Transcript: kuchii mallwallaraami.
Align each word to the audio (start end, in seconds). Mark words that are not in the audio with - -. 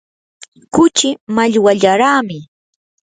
kuchii 0.73 1.17
mallwallaraami. 1.35 2.39